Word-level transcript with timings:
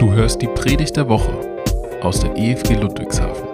Du 0.00 0.14
hörst 0.14 0.40
die 0.40 0.46
Predigt 0.46 0.96
der 0.96 1.10
Woche 1.10 1.30
aus 2.00 2.20
der 2.20 2.34
EFG 2.34 2.72
Ludwigshafen. 2.72 3.46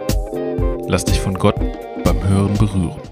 Lass 0.87 1.05
dich 1.05 1.21
von 1.21 1.35
Gott 1.35 1.57
beim 2.05 2.23
Hören 2.29 2.57
berühren. 2.57 3.03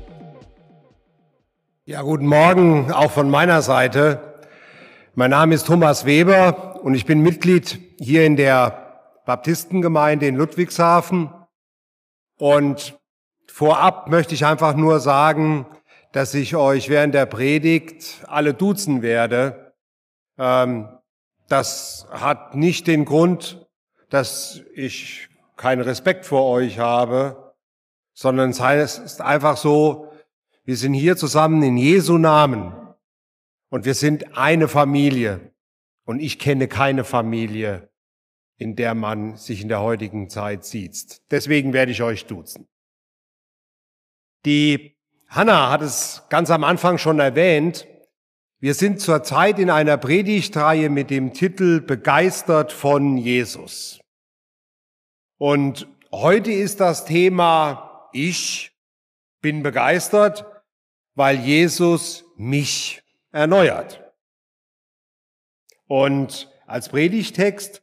Ja, 1.85 2.03
guten 2.03 2.27
Morgen 2.27 2.93
auch 2.93 3.11
von 3.11 3.29
meiner 3.29 3.61
Seite. 3.61 4.21
Mein 5.17 5.33
Name 5.33 5.57
ist 5.57 5.67
Thomas 5.67 6.05
Weber 6.05 6.81
und 6.85 6.95
ich 6.95 7.07
bin 7.07 7.23
Mitglied 7.23 7.81
hier 7.99 8.25
in 8.25 8.37
der 8.37 9.19
Baptistengemeinde 9.27 10.29
in 10.29 10.37
Ludwigshafen. 10.37 11.29
Und 12.39 12.97
vorab 13.49 14.09
möchte 14.09 14.35
ich 14.35 14.47
einfach 14.47 14.77
nur 14.77 15.01
sagen, 15.01 15.67
dass 16.13 16.35
ich 16.35 16.55
euch 16.55 16.89
während 16.89 17.15
der 17.15 17.27
Predigt 17.27 18.25
alle 18.29 18.55
duzen 18.55 19.03
werde. 19.03 19.75
Ähm, 20.39 20.87
das 21.55 22.09
hat 22.11 22.57
nicht 22.57 22.89
den 22.89 23.05
Grund, 23.05 23.65
dass 24.11 24.61
ich 24.75 25.29
keinen 25.57 25.83
Respekt 25.83 26.27
vor 26.27 26.51
euch 26.51 26.81
habe, 26.81 27.55
sondern 28.13 28.51
es 28.51 28.61
heißt 28.61 29.21
einfach 29.21 29.57
so, 29.57 30.11
wir 30.65 30.77
sind 30.77 30.95
hier 30.95 31.17
zusammen 31.17 31.63
in 31.63 31.77
Jesu 31.77 32.19
Namen 32.19 32.75
und 33.71 33.85
wir 33.85 33.95
sind 33.95 34.37
eine 34.37 34.67
Familie 34.67 35.53
und 36.05 36.19
ich 36.19 36.41
kenne 36.41 36.67
keine 36.67 37.05
Familie, 37.05 37.89
in 38.57 38.75
der 38.75 38.97
man 38.97 39.37
sich 39.37 39.63
in 39.63 39.69
der 39.69 39.81
heutigen 39.81 40.29
Zeit 40.29 40.65
sieht. 40.65 41.23
Deswegen 41.31 41.73
werde 41.73 41.93
ich 41.93 42.03
euch 42.03 42.27
duzen. 42.27 42.67
Die 44.45 44.97
Hanna 45.29 45.71
hat 45.71 45.83
es 45.83 46.25
ganz 46.31 46.51
am 46.51 46.65
Anfang 46.65 46.99
schon 46.99 47.21
erwähnt. 47.21 47.87
Wir 48.65 48.73
sind 48.73 48.99
zurzeit 48.99 49.59
in 49.59 49.69
einer 49.69 49.99
Predigtreihe 49.99 50.89
mit 50.89 51.11
dem 51.11 51.35
Titel 51.35 51.83
Begeistert 51.83 52.73
von 52.73 53.19
Jesus. 53.19 54.01
Und 55.37 55.87
heute 56.11 56.51
ist 56.51 56.81
das 56.81 57.05
Thema 57.05 58.09
Ich 58.15 58.73
bin 59.43 59.63
begeistert, 59.63 60.47
weil 61.15 61.41
Jesus 61.41 62.25
mich 62.39 63.03
erneuert. 63.33 64.03
Und 65.87 66.51
als 66.67 66.89
Predigtext 66.89 67.83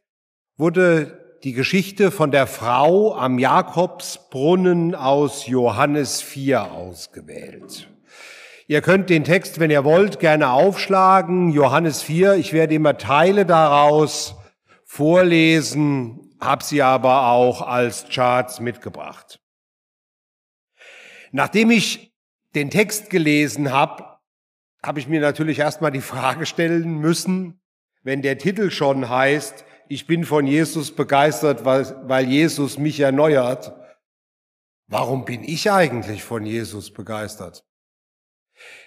wurde 0.56 1.38
die 1.44 1.52
Geschichte 1.52 2.10
von 2.10 2.32
der 2.32 2.48
Frau 2.48 3.14
am 3.14 3.38
Jakobsbrunnen 3.38 4.96
aus 4.96 5.46
Johannes 5.46 6.20
4 6.22 6.72
ausgewählt. 6.72 7.91
Ihr 8.72 8.80
könnt 8.80 9.10
den 9.10 9.24
Text, 9.24 9.60
wenn 9.60 9.70
ihr 9.70 9.84
wollt, 9.84 10.18
gerne 10.18 10.48
aufschlagen. 10.48 11.50
Johannes 11.50 12.00
4. 12.00 12.36
Ich 12.36 12.54
werde 12.54 12.72
immer 12.72 12.96
Teile 12.96 13.44
daraus 13.44 14.34
vorlesen, 14.86 16.34
habe 16.40 16.64
sie 16.64 16.80
aber 16.80 17.26
auch 17.26 17.60
als 17.60 18.06
Charts 18.08 18.60
mitgebracht. 18.60 19.42
Nachdem 21.32 21.70
ich 21.70 22.14
den 22.54 22.70
Text 22.70 23.10
gelesen 23.10 23.72
habe, 23.72 24.06
habe 24.82 25.00
ich 25.00 25.06
mir 25.06 25.20
natürlich 25.20 25.58
erstmal 25.58 25.92
die 25.92 26.00
Frage 26.00 26.46
stellen 26.46 26.96
müssen, 26.96 27.60
wenn 28.02 28.22
der 28.22 28.38
Titel 28.38 28.70
schon 28.70 29.10
heißt, 29.10 29.66
ich 29.90 30.06
bin 30.06 30.24
von 30.24 30.46
Jesus 30.46 30.96
begeistert, 30.96 31.66
weil, 31.66 31.94
weil 32.08 32.26
Jesus 32.26 32.78
mich 32.78 33.00
erneuert, 33.00 33.74
warum 34.86 35.26
bin 35.26 35.44
ich 35.44 35.70
eigentlich 35.70 36.24
von 36.24 36.46
Jesus 36.46 36.90
begeistert? 36.90 37.66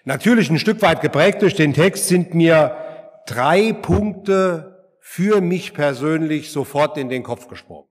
Natürlich 0.04 0.50
ein 0.50 0.60
Stück 0.60 0.82
weit 0.82 1.02
geprägt 1.02 1.42
durch 1.42 1.56
den 1.56 1.74
Text 1.74 2.08
sind 2.08 2.34
mir 2.34 3.24
drei 3.26 3.74
Punkte 3.74 4.98
für 5.00 5.42
mich 5.42 5.74
persönlich 5.74 6.52
sofort 6.52 6.98
in 6.98 7.10
den 7.10 7.24
Kopf 7.24 7.48
gesprungen. 7.48 7.90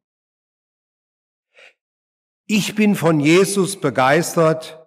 Ich 2.47 2.75
bin 2.75 2.95
von 2.95 3.21
Jesus 3.21 3.81
begeistert, 3.81 4.87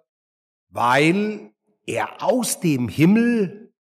weil 0.68 1.52
er 1.86 2.22
aus 2.22 2.60
dem 2.60 2.88
Himmel 2.88 3.74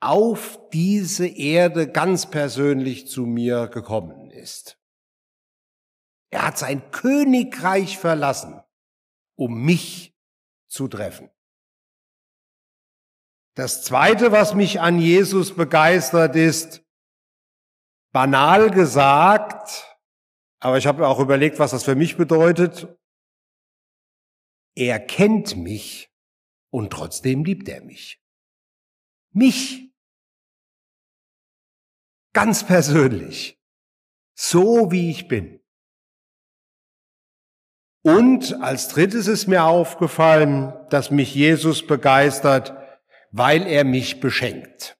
auf 0.00 0.60
diese 0.72 1.26
Erde 1.26 1.90
ganz 1.90 2.30
persönlich 2.30 3.08
zu 3.08 3.24
mir 3.24 3.68
gekommen 3.68 4.30
ist. 4.30 4.78
Er 6.30 6.46
hat 6.46 6.58
sein 6.58 6.90
Königreich 6.90 7.98
verlassen, 7.98 8.60
um 9.36 9.64
mich 9.64 10.14
zu 10.66 10.88
treffen. 10.88 11.30
Das 13.56 13.82
Zweite, 13.82 14.32
was 14.32 14.52
mich 14.54 14.82
an 14.82 14.98
Jesus 15.00 15.56
begeistert, 15.56 16.36
ist, 16.36 16.84
banal 18.12 18.70
gesagt, 18.70 19.98
aber 20.60 20.76
ich 20.76 20.86
habe 20.86 21.08
auch 21.08 21.18
überlegt, 21.20 21.58
was 21.58 21.70
das 21.70 21.82
für 21.82 21.94
mich 21.94 22.18
bedeutet. 22.18 22.86
Er 24.74 25.00
kennt 25.00 25.56
mich 25.56 26.12
und 26.70 26.92
trotzdem 26.92 27.44
liebt 27.44 27.66
er 27.70 27.82
mich. 27.82 28.22
Mich. 29.32 29.90
Ganz 32.34 32.66
persönlich. 32.66 33.58
So 34.38 34.90
wie 34.90 35.10
ich 35.10 35.28
bin. 35.28 35.62
Und 38.02 38.60
als 38.62 38.88
drittes 38.88 39.28
ist 39.28 39.46
mir 39.46 39.64
aufgefallen, 39.64 40.74
dass 40.90 41.10
mich 41.10 41.34
Jesus 41.34 41.86
begeistert, 41.86 42.85
weil 43.36 43.66
er 43.66 43.84
mich 43.84 44.20
beschenkt. 44.20 44.96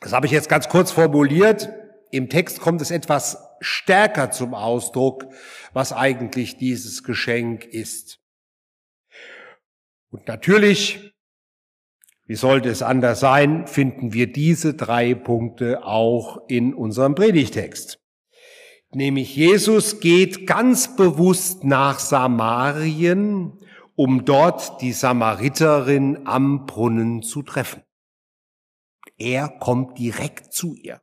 Das 0.00 0.14
habe 0.14 0.24
ich 0.24 0.32
jetzt 0.32 0.48
ganz 0.48 0.68
kurz 0.70 0.90
formuliert. 0.90 1.68
Im 2.10 2.30
Text 2.30 2.60
kommt 2.60 2.80
es 2.80 2.90
etwas 2.90 3.38
stärker 3.60 4.30
zum 4.30 4.54
Ausdruck, 4.54 5.26
was 5.74 5.92
eigentlich 5.92 6.56
dieses 6.56 7.04
Geschenk 7.04 7.66
ist. 7.66 8.18
Und 10.10 10.26
natürlich, 10.26 11.12
wie 12.26 12.34
sollte 12.34 12.70
es 12.70 12.82
anders 12.82 13.20
sein, 13.20 13.66
finden 13.66 14.14
wir 14.14 14.32
diese 14.32 14.72
drei 14.72 15.14
Punkte 15.14 15.84
auch 15.84 16.48
in 16.48 16.72
unserem 16.72 17.14
Predigtext. 17.14 18.00
Nämlich 18.94 19.36
Jesus 19.36 20.00
geht 20.00 20.46
ganz 20.46 20.96
bewusst 20.96 21.62
nach 21.64 21.98
Samarien, 21.98 23.58
um 23.94 24.24
dort 24.24 24.80
die 24.80 24.92
Samariterin 24.92 26.26
am 26.26 26.66
Brunnen 26.66 27.22
zu 27.22 27.42
treffen. 27.42 27.82
Er 29.18 29.48
kommt 29.48 29.98
direkt 29.98 30.52
zu 30.52 30.74
ihr. 30.74 31.00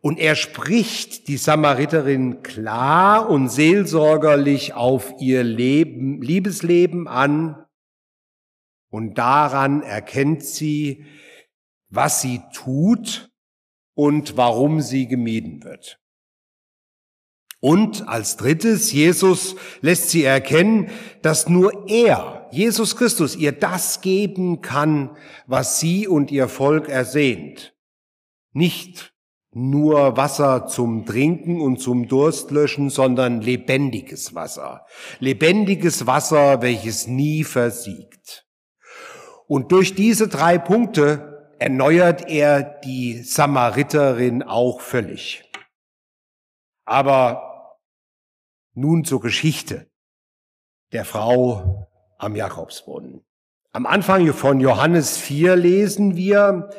Und 0.00 0.18
er 0.18 0.34
spricht 0.34 1.28
die 1.28 1.36
Samariterin 1.36 2.42
klar 2.42 3.30
und 3.30 3.48
seelsorgerlich 3.48 4.74
auf 4.74 5.14
ihr 5.20 5.44
Leben, 5.44 6.20
Liebesleben 6.20 7.06
an. 7.06 7.64
Und 8.90 9.16
daran 9.16 9.82
erkennt 9.82 10.42
sie, 10.44 11.06
was 11.88 12.20
sie 12.20 12.42
tut 12.52 13.30
und 13.94 14.36
warum 14.36 14.80
sie 14.80 15.06
gemieden 15.06 15.62
wird. 15.62 16.01
Und 17.64 18.08
als 18.08 18.36
drittes, 18.36 18.90
Jesus 18.90 19.54
lässt 19.82 20.10
sie 20.10 20.24
erkennen, 20.24 20.90
dass 21.22 21.48
nur 21.48 21.88
er, 21.88 22.48
Jesus 22.50 22.96
Christus, 22.96 23.36
ihr 23.36 23.52
das 23.52 24.00
geben 24.00 24.62
kann, 24.62 25.16
was 25.46 25.78
sie 25.78 26.08
und 26.08 26.32
ihr 26.32 26.48
Volk 26.48 26.88
ersehnt. 26.88 27.72
Nicht 28.52 29.14
nur 29.52 30.16
Wasser 30.16 30.66
zum 30.66 31.06
Trinken 31.06 31.60
und 31.60 31.80
zum 31.80 32.08
Durstlöschen, 32.08 32.90
sondern 32.90 33.40
lebendiges 33.40 34.34
Wasser. 34.34 34.84
Lebendiges 35.20 36.08
Wasser, 36.08 36.62
welches 36.62 37.06
nie 37.06 37.44
versiegt. 37.44 38.44
Und 39.46 39.70
durch 39.70 39.94
diese 39.94 40.26
drei 40.26 40.58
Punkte 40.58 41.54
erneuert 41.60 42.28
er 42.28 42.60
die 42.60 43.22
Samariterin 43.22 44.42
auch 44.42 44.80
völlig. 44.80 45.44
Aber 46.84 47.51
nun 48.74 49.04
zur 49.04 49.20
Geschichte 49.20 49.86
der 50.92 51.04
Frau 51.04 51.88
am 52.18 52.36
Jakobsbrunnen. 52.36 53.22
Am 53.72 53.86
Anfang 53.86 54.30
von 54.32 54.60
Johannes 54.60 55.16
4 55.16 55.56
lesen 55.56 56.16
wir, 56.16 56.70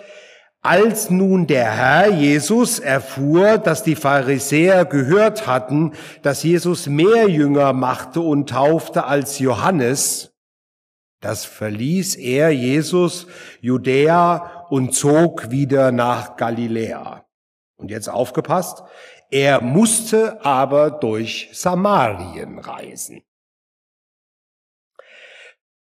als 0.61 1.09
nun 1.09 1.47
der 1.47 1.71
Herr 1.71 2.09
Jesus 2.09 2.79
erfuhr, 2.79 3.57
dass 3.57 3.83
die 3.83 3.95
Pharisäer 3.95 4.85
gehört 4.85 5.45
hatten, 5.45 5.91
dass 6.21 6.43
Jesus 6.43 6.87
mehr 6.87 7.27
Jünger 7.27 7.73
machte 7.73 8.21
und 8.21 8.49
taufte 8.49 9.05
als 9.05 9.39
Johannes, 9.39 10.33
das 11.19 11.45
verließ 11.45 12.15
er 12.15 12.51
Jesus 12.51 13.27
Judäa 13.59 14.65
und 14.69 14.93
zog 14.93 15.51
wieder 15.51 15.91
nach 15.91 16.37
Galiläa. 16.37 17.25
Und 17.75 17.91
jetzt 17.91 18.09
aufgepasst, 18.09 18.83
er 19.33 19.61
musste 19.61 20.45
aber 20.45 20.91
durch 20.91 21.49
Samarien 21.53 22.59
reisen. 22.59 23.23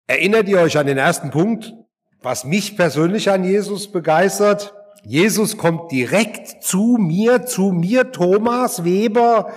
Erinnert 0.06 0.48
ihr 0.48 0.60
euch 0.60 0.78
an 0.78 0.86
den 0.86 0.98
ersten 0.98 1.32
Punkt, 1.32 1.74
was 2.22 2.44
mich 2.44 2.76
persönlich 2.76 3.28
an 3.30 3.42
Jesus 3.42 3.90
begeistert? 3.90 4.72
Jesus 5.02 5.58
kommt 5.58 5.90
direkt 5.90 6.62
zu 6.62 6.96
mir, 7.00 7.44
zu 7.44 7.72
mir, 7.72 8.12
Thomas 8.12 8.84
Weber, 8.84 9.52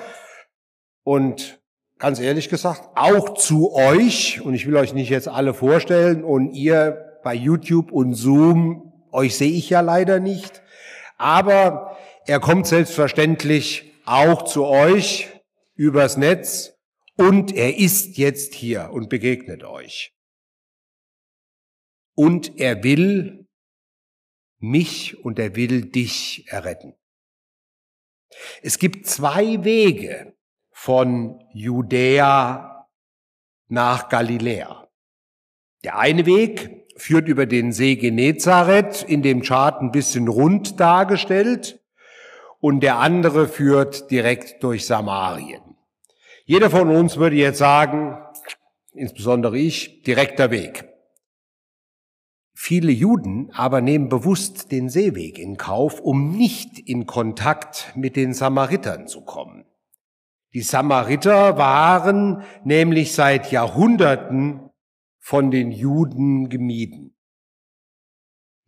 und 1.03 1.62
ganz 2.00 2.19
ehrlich 2.19 2.50
gesagt, 2.50 2.81
auch 2.95 3.35
zu 3.35 3.75
euch, 3.75 4.41
und 4.41 4.56
ich 4.56 4.65
will 4.65 4.75
euch 4.75 4.95
nicht 4.95 5.09
jetzt 5.09 5.27
alle 5.27 5.53
vorstellen, 5.53 6.23
und 6.23 6.51
ihr 6.53 7.19
bei 7.23 7.35
YouTube 7.35 7.91
und 7.91 8.15
Zoom, 8.15 8.91
euch 9.12 9.38
sehe 9.38 9.51
ich 9.51 9.69
ja 9.69 9.81
leider 9.81 10.19
nicht, 10.19 10.63
aber 11.19 11.96
er 12.27 12.41
kommt 12.41 12.68
selbstverständlich 12.68 13.94
auch 14.06 14.44
zu 14.44 14.65
euch 14.65 15.29
übers 15.75 16.18
Netz 16.18 16.74
und 17.15 17.53
er 17.56 17.77
ist 17.77 18.18
jetzt 18.18 18.53
hier 18.53 18.91
und 18.91 19.09
begegnet 19.09 19.63
euch. 19.63 20.13
Und 22.15 22.59
er 22.59 22.83
will 22.83 23.47
mich 24.59 25.24
und 25.24 25.39
er 25.39 25.56
will 25.56 25.85
dich 25.85 26.45
erretten. 26.47 26.95
Es 28.62 28.77
gibt 28.77 29.07
zwei 29.07 29.63
Wege 29.63 30.35
von 30.71 31.39
Judäa 31.53 32.88
nach 33.68 34.09
Galiläa. 34.09 34.89
Der 35.83 35.97
eine 35.97 36.25
Weg 36.25 36.88
führt 36.97 37.27
über 37.27 37.45
den 37.45 37.71
See 37.71 37.95
Genezareth, 37.95 39.03
in 39.03 39.21
dem 39.21 39.44
Chart 39.44 39.81
ein 39.81 39.91
bisschen 39.91 40.27
rund 40.27 40.80
dargestellt, 40.80 41.83
und 42.59 42.81
der 42.81 43.00
andere 43.00 43.48
führt 43.48 44.09
direkt 44.12 44.63
durch 44.63 44.86
Samarien. 44.86 45.62
Jeder 46.45 46.69
von 46.69 46.89
uns 46.89 47.18
würde 47.18 47.36
jetzt 47.36 47.57
sagen, 47.57 48.18
insbesondere 48.94 49.57
ich, 49.57 50.01
direkter 50.04 50.51
Weg. 50.51 50.88
Viele 52.54 52.92
Juden 52.92 53.51
aber 53.51 53.81
nehmen 53.81 54.09
bewusst 54.09 54.71
den 54.71 54.89
Seeweg 54.89 55.38
in 55.38 55.57
Kauf, 55.57 56.00
um 56.00 56.31
nicht 56.31 56.80
in 56.80 57.06
Kontakt 57.06 57.94
mit 57.95 58.15
den 58.15 58.33
Samaritern 58.33 59.07
zu 59.07 59.21
kommen. 59.21 59.65
Die 60.54 60.62
Samariter 60.62 61.57
waren 61.57 62.42
nämlich 62.63 63.13
seit 63.13 63.51
Jahrhunderten 63.51 64.71
von 65.19 65.51
den 65.51 65.71
Juden 65.71 66.50
gemieden. 66.50 67.15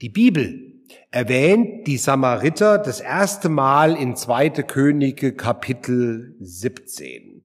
Die 0.01 0.09
Bibel 0.09 0.68
erwähnt 1.11 1.87
die 1.87 1.97
Samariter 1.97 2.77
das 2.77 3.01
erste 3.01 3.49
Mal 3.49 3.95
in 3.95 4.15
2. 4.15 4.49
Könige 4.63 5.33
Kapitel 5.33 6.35
17. 6.39 7.43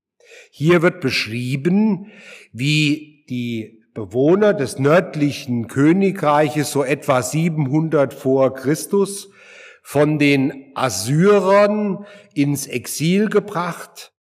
Hier 0.51 0.83
wird 0.83 1.01
beschrieben, 1.01 2.11
wie 2.53 3.25
die 3.29 3.85
Bewohner 3.95 4.55
des 4.55 4.79
nördlichen 4.79 5.69
Königreiches 5.69 6.73
so 6.73 6.83
etwa 6.83 7.23
700 7.23 8.13
vor 8.13 8.55
Christus 8.55 9.31
von 9.83 10.19
den 10.19 10.73
Assyrern 10.75 12.05
ins 12.35 12.67
Exil 12.67 13.29
gebracht 13.29 14.13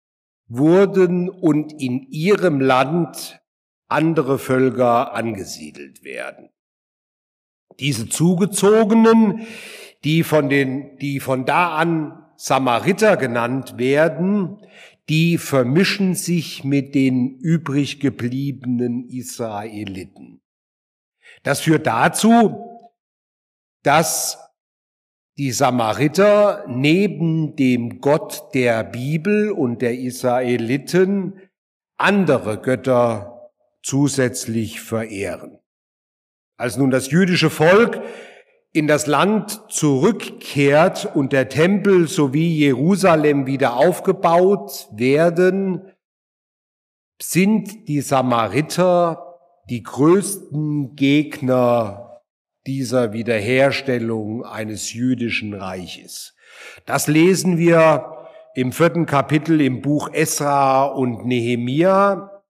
wurden 0.48 1.30
und 1.30 1.72
in 1.80 2.02
ihrem 2.10 2.60
Land 2.60 3.40
andere 3.88 4.38
Völker 4.38 5.14
angesiedelt 5.14 6.04
werden. 6.04 6.50
Diese 7.80 8.08
Zugezogenen, 8.08 9.46
die 10.04 10.22
von 10.22 10.48
den, 10.48 10.96
die 10.98 11.20
von 11.20 11.44
da 11.44 11.76
an 11.76 12.22
Samariter 12.36 13.16
genannt 13.16 13.78
werden, 13.78 14.58
die 15.08 15.38
vermischen 15.38 16.14
sich 16.14 16.64
mit 16.64 16.94
den 16.94 17.38
übrig 17.38 18.00
gebliebenen 18.00 19.08
Israeliten. 19.08 20.40
Das 21.42 21.60
führt 21.60 21.86
dazu, 21.86 22.80
dass 23.82 24.38
die 25.38 25.50
Samariter 25.50 26.64
neben 26.68 27.56
dem 27.56 28.00
Gott 28.00 28.54
der 28.54 28.84
Bibel 28.84 29.50
und 29.50 29.82
der 29.82 29.98
Israeliten 29.98 31.40
andere 31.96 32.60
Götter 32.60 33.50
zusätzlich 33.82 34.80
verehren. 34.80 35.58
Als 36.62 36.76
nun 36.76 36.92
das 36.92 37.10
jüdische 37.10 37.50
Volk 37.50 38.00
in 38.72 38.86
das 38.86 39.08
Land 39.08 39.64
zurückkehrt 39.68 41.10
und 41.12 41.32
der 41.32 41.48
Tempel 41.48 42.06
sowie 42.06 42.56
Jerusalem 42.56 43.46
wieder 43.46 43.74
aufgebaut 43.74 44.86
werden, 44.92 45.90
sind 47.20 47.88
die 47.88 48.00
Samariter 48.00 49.40
die 49.70 49.82
größten 49.82 50.94
Gegner 50.94 52.20
dieser 52.64 53.12
Wiederherstellung 53.12 54.44
eines 54.44 54.92
jüdischen 54.92 55.54
Reiches. 55.54 56.36
Das 56.86 57.08
lesen 57.08 57.58
wir 57.58 58.28
im 58.54 58.70
vierten 58.70 59.06
Kapitel 59.06 59.60
im 59.60 59.82
Buch 59.82 60.10
Esra 60.12 60.84
und 60.84 61.26
Nehemia. 61.26 62.40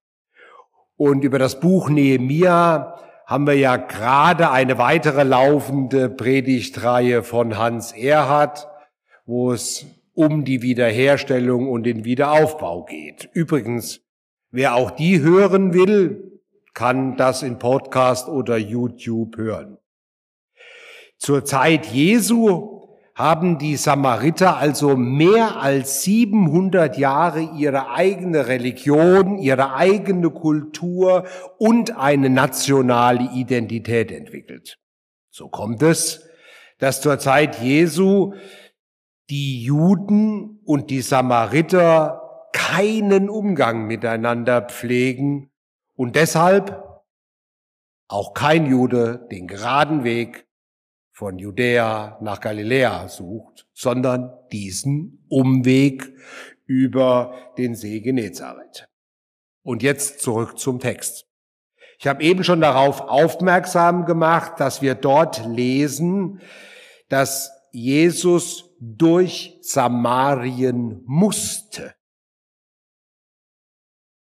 Und 0.96 1.24
über 1.24 1.38
das 1.38 1.60
Buch 1.60 1.88
Nehemia 1.88 2.98
haben 3.26 3.46
wir 3.46 3.54
ja 3.54 3.76
gerade 3.76 4.50
eine 4.50 4.78
weitere 4.78 5.22
laufende 5.22 6.08
Predigtreihe 6.08 7.22
von 7.22 7.56
Hans 7.56 7.92
Erhard, 7.92 8.68
wo 9.26 9.52
es 9.52 9.86
um 10.14 10.44
die 10.44 10.62
Wiederherstellung 10.62 11.68
und 11.68 11.84
den 11.84 12.04
Wiederaufbau 12.04 12.84
geht. 12.84 13.30
Übrigens, 13.32 14.00
wer 14.50 14.74
auch 14.74 14.90
die 14.90 15.20
hören 15.20 15.72
will, 15.72 16.40
kann 16.74 17.16
das 17.16 17.42
in 17.42 17.58
Podcast 17.58 18.28
oder 18.28 18.56
YouTube 18.56 19.36
hören. 19.36 19.78
Zur 21.18 21.44
Zeit 21.44 21.86
Jesu 21.86 22.71
haben 23.14 23.58
die 23.58 23.76
Samariter 23.76 24.56
also 24.56 24.96
mehr 24.96 25.60
als 25.60 26.02
700 26.02 26.96
Jahre 26.96 27.42
ihre 27.56 27.90
eigene 27.90 28.46
Religion, 28.46 29.38
ihre 29.38 29.74
eigene 29.74 30.30
Kultur 30.30 31.26
und 31.58 31.96
eine 31.96 32.30
nationale 32.30 33.30
Identität 33.34 34.10
entwickelt. 34.10 34.78
So 35.30 35.48
kommt 35.48 35.82
es, 35.82 36.26
dass 36.78 37.00
zur 37.00 37.18
Zeit 37.18 37.60
Jesu 37.60 38.34
die 39.28 39.62
Juden 39.62 40.60
und 40.64 40.90
die 40.90 41.02
Samariter 41.02 42.48
keinen 42.52 43.28
Umgang 43.28 43.86
miteinander 43.86 44.62
pflegen 44.62 45.50
und 45.94 46.16
deshalb 46.16 46.82
auch 48.08 48.34
kein 48.34 48.66
Jude 48.66 49.26
den 49.30 49.46
geraden 49.46 50.04
Weg 50.04 50.46
von 51.12 51.38
Judäa 51.38 52.18
nach 52.20 52.40
Galiläa 52.40 53.08
sucht, 53.08 53.68
sondern 53.74 54.32
diesen 54.50 55.24
Umweg 55.28 56.16
über 56.66 57.52
den 57.58 57.74
See 57.74 58.00
Genezareth. 58.00 58.88
Und 59.62 59.82
jetzt 59.82 60.20
zurück 60.20 60.58
zum 60.58 60.80
Text. 60.80 61.26
Ich 61.98 62.06
habe 62.08 62.22
eben 62.24 62.42
schon 62.42 62.60
darauf 62.60 63.00
aufmerksam 63.00 64.06
gemacht, 64.06 64.54
dass 64.58 64.82
wir 64.82 64.94
dort 64.94 65.46
lesen, 65.46 66.40
dass 67.08 67.52
Jesus 67.70 68.70
durch 68.80 69.58
Samarien 69.60 71.02
musste. 71.06 71.94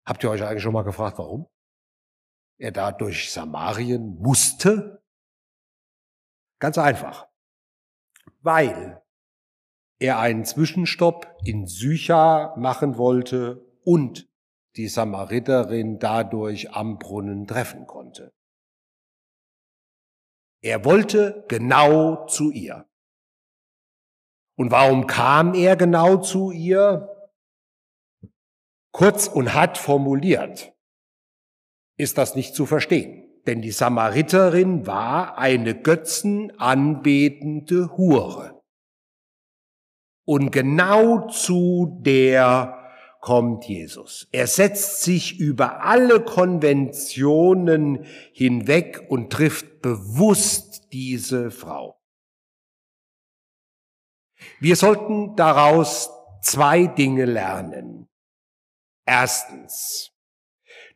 Habt 0.06 0.24
ihr 0.24 0.30
euch 0.30 0.42
eigentlich 0.42 0.62
schon 0.62 0.72
mal 0.72 0.82
gefragt, 0.84 1.18
warum? 1.18 1.46
Er 2.58 2.72
da 2.72 2.90
durch 2.92 3.30
Samarien 3.30 4.16
musste? 4.18 5.02
Ganz 6.58 6.78
einfach. 6.78 7.28
Weil 8.40 9.02
er 9.98 10.18
einen 10.18 10.44
Zwischenstopp 10.44 11.36
in 11.44 11.66
Sycha 11.66 12.54
machen 12.56 12.98
wollte 12.98 13.66
und 13.84 14.28
die 14.76 14.88
Samariterin 14.88 15.98
dadurch 15.98 16.72
am 16.72 16.98
Brunnen 16.98 17.46
treffen 17.46 17.86
konnte. 17.86 18.32
Er 20.62 20.84
wollte 20.84 21.44
genau 21.48 22.26
zu 22.26 22.50
ihr. 22.50 22.88
Und 24.56 24.70
warum 24.70 25.06
kam 25.06 25.54
er 25.54 25.76
genau 25.76 26.16
zu 26.16 26.50
ihr? 26.50 27.30
Kurz 28.92 29.28
und 29.28 29.54
hart 29.54 29.78
formuliert 29.78 30.74
ist 31.96 32.16
das 32.18 32.34
nicht 32.34 32.54
zu 32.54 32.66
verstehen. 32.66 33.27
Denn 33.48 33.62
die 33.62 33.70
Samariterin 33.70 34.86
war 34.86 35.38
eine 35.38 35.74
götzenanbetende 35.74 37.96
Hure. 37.96 38.62
Und 40.26 40.50
genau 40.50 41.28
zu 41.28 41.98
der 42.02 42.90
kommt 43.22 43.64
Jesus. 43.64 44.28
Er 44.32 44.48
setzt 44.48 45.02
sich 45.02 45.40
über 45.40 45.82
alle 45.82 46.22
Konventionen 46.22 48.04
hinweg 48.34 49.06
und 49.08 49.32
trifft 49.32 49.80
bewusst 49.80 50.92
diese 50.92 51.50
Frau. 51.50 51.98
Wir 54.60 54.76
sollten 54.76 55.36
daraus 55.36 56.10
zwei 56.42 56.86
Dinge 56.86 57.24
lernen. 57.24 58.10
Erstens, 59.06 60.12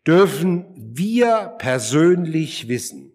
dürfen 0.06 0.66
wir 0.76 1.54
persönlich 1.58 2.68
wissen, 2.68 3.12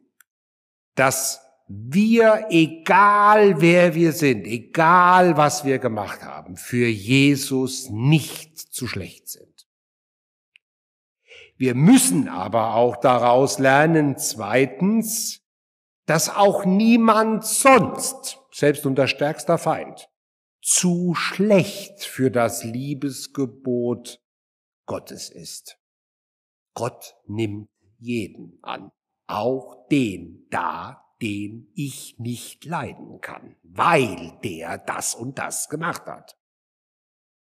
dass 0.96 1.42
wir, 1.68 2.48
egal 2.50 3.60
wer 3.60 3.94
wir 3.94 4.14
sind, 4.14 4.48
egal 4.48 5.36
was 5.36 5.66
wir 5.66 5.80
gemacht 5.80 6.24
haben, 6.24 6.56
für 6.56 6.88
Jesus 6.88 7.90
nicht 7.90 8.58
zu 8.58 8.88
schlecht 8.88 9.28
sind. 9.28 9.68
Wir 11.58 11.76
müssen 11.76 12.30
aber 12.30 12.76
auch 12.76 12.98
daraus 12.98 13.60
lernen, 13.60 14.18
zweitens, 14.18 15.42
dass 16.06 16.30
auch 16.30 16.64
niemand 16.64 17.46
sonst, 17.46 18.40
selbst 18.52 18.86
unser 18.86 19.08
stärkster 19.08 19.58
Feind, 19.58 20.10
zu 20.62 21.16
schlecht 21.16 22.04
für 22.04 22.32
das 22.32 22.64
Liebesgebot 22.64 24.22
Gottes 24.86 25.30
ist. 25.30 25.78
Gott 26.78 27.16
nimmt 27.26 27.72
jeden 27.98 28.60
an, 28.62 28.92
auch 29.26 29.88
den 29.88 30.46
da, 30.52 31.12
den 31.24 31.72
ich 31.74 32.20
nicht 32.20 32.66
leiden 32.66 33.20
kann, 33.20 33.56
weil 33.64 34.38
der 34.44 34.78
das 34.78 35.16
und 35.16 35.40
das 35.40 35.70
gemacht 35.70 36.06
hat. 36.06 36.38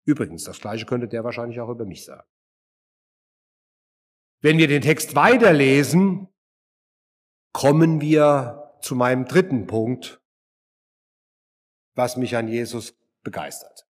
Übrigens, 0.04 0.44
das 0.44 0.60
gleiche 0.60 0.84
könnte 0.84 1.08
der 1.08 1.24
wahrscheinlich 1.24 1.58
auch 1.58 1.70
über 1.70 1.86
mich 1.86 2.04
sagen. 2.04 2.28
Wenn 4.42 4.58
wir 4.58 4.68
den 4.68 4.82
Text 4.82 5.14
weiterlesen, 5.14 6.28
kommen 7.54 8.02
wir 8.02 8.76
zu 8.82 8.94
meinem 8.94 9.24
dritten 9.24 9.66
Punkt, 9.66 10.20
was 11.94 12.18
mich 12.18 12.36
an 12.36 12.48
Jesus 12.48 12.94
begeistert. 13.22 13.88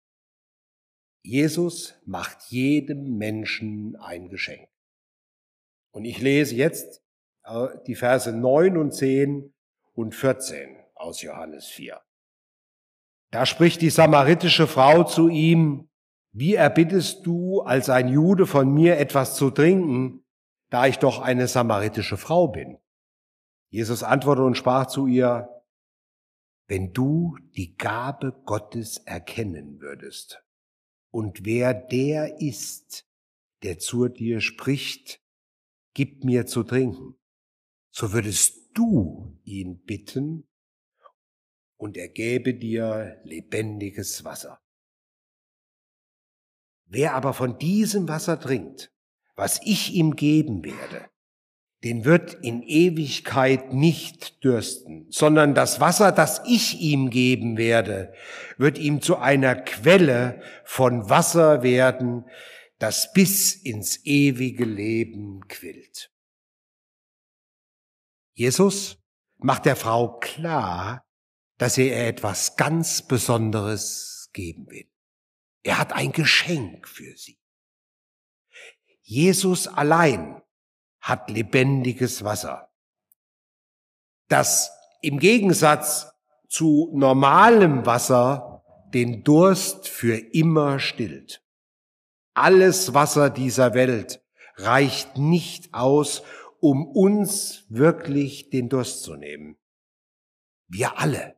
Jesus 1.23 1.95
macht 2.05 2.51
jedem 2.51 3.15
Menschen 3.17 3.95
ein 3.95 4.27
Geschenk. 4.27 4.67
Und 5.91 6.05
ich 6.05 6.19
lese 6.19 6.55
jetzt 6.55 7.01
äh, 7.43 7.67
die 7.87 7.95
Verse 7.95 8.31
9 8.31 8.77
und 8.77 8.93
10 8.93 9.53
und 9.93 10.15
14 10.15 10.77
aus 10.95 11.21
Johannes 11.21 11.67
4. 11.67 12.01
Da 13.31 13.45
spricht 13.45 13.81
die 13.81 13.89
samaritische 13.89 14.67
Frau 14.67 15.03
zu 15.03 15.29
ihm, 15.29 15.89
wie 16.33 16.55
erbittest 16.55 17.25
du 17.25 17.61
als 17.61 17.89
ein 17.89 18.07
Jude 18.07 18.45
von 18.45 18.73
mir 18.73 18.97
etwas 18.97 19.35
zu 19.35 19.51
trinken, 19.51 20.23
da 20.69 20.85
ich 20.85 20.99
doch 20.99 21.19
eine 21.19 21.47
samaritische 21.47 22.17
Frau 22.17 22.47
bin? 22.47 22.77
Jesus 23.69 24.03
antwortete 24.03 24.45
und 24.45 24.57
sprach 24.57 24.87
zu 24.87 25.07
ihr, 25.07 25.49
wenn 26.67 26.93
du 26.93 27.37
die 27.55 27.75
Gabe 27.75 28.33
Gottes 28.45 28.97
erkennen 28.97 29.81
würdest 29.81 30.43
und 31.09 31.45
wer 31.45 31.73
der 31.73 32.39
ist, 32.41 33.05
der 33.63 33.79
zu 33.79 34.07
dir 34.07 34.39
spricht, 34.39 35.20
gib 35.93 36.23
mir 36.23 36.45
zu 36.45 36.63
trinken, 36.63 37.15
so 37.91 38.13
würdest 38.13 38.69
du 38.73 39.39
ihn 39.43 39.83
bitten 39.83 40.47
und 41.77 41.97
er 41.97 42.09
gäbe 42.09 42.53
dir 42.53 43.19
lebendiges 43.23 44.23
Wasser. 44.23 44.61
Wer 46.85 47.15
aber 47.15 47.33
von 47.33 47.57
diesem 47.57 48.07
Wasser 48.07 48.39
trinkt, 48.39 48.91
was 49.35 49.59
ich 49.63 49.93
ihm 49.93 50.15
geben 50.15 50.63
werde, 50.63 51.09
den 51.83 52.05
wird 52.05 52.35
in 52.35 52.61
Ewigkeit 52.61 53.73
nicht 53.73 54.43
dürsten, 54.43 55.07
sondern 55.09 55.55
das 55.55 55.79
Wasser, 55.79 56.11
das 56.11 56.41
ich 56.45 56.79
ihm 56.79 57.09
geben 57.09 57.57
werde, 57.57 58.13
wird 58.57 58.77
ihm 58.77 59.01
zu 59.01 59.17
einer 59.17 59.55
Quelle 59.55 60.41
von 60.63 61.09
Wasser 61.09 61.63
werden, 61.63 62.25
das 62.81 63.13
bis 63.13 63.53
ins 63.53 64.03
ewige 64.05 64.65
Leben 64.65 65.47
quillt. 65.47 66.11
Jesus 68.33 68.97
macht 69.37 69.65
der 69.65 69.75
Frau 69.75 70.17
klar, 70.17 71.05
dass 71.59 71.77
er 71.77 71.85
ihr 71.85 72.07
etwas 72.07 72.55
ganz 72.55 73.03
Besonderes 73.03 74.31
geben 74.33 74.65
will. 74.71 74.89
Er 75.61 75.77
hat 75.77 75.93
ein 75.93 76.11
Geschenk 76.11 76.87
für 76.87 77.15
sie. 77.17 77.39
Jesus 79.03 79.67
allein 79.67 80.41
hat 81.01 81.29
lebendiges 81.29 82.23
Wasser, 82.23 82.73
das 84.27 84.71
im 85.03 85.19
Gegensatz 85.19 86.11
zu 86.49 86.89
normalem 86.95 87.85
Wasser 87.85 88.63
den 88.91 89.23
Durst 89.23 89.87
für 89.87 90.15
immer 90.15 90.79
stillt. 90.79 91.43
Alles 92.33 92.93
Wasser 92.93 93.29
dieser 93.29 93.73
Welt 93.73 94.23
reicht 94.55 95.17
nicht 95.17 95.73
aus, 95.73 96.23
um 96.59 96.87
uns 96.87 97.65
wirklich 97.69 98.49
den 98.49 98.69
Durst 98.69 99.03
zu 99.03 99.15
nehmen. 99.15 99.57
Wir 100.67 100.99
alle, 100.99 101.37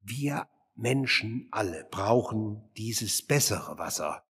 wir 0.00 0.48
Menschen 0.74 1.48
alle 1.50 1.86
brauchen 1.90 2.70
dieses 2.76 3.22
bessere 3.22 3.78
Wasser, 3.78 4.26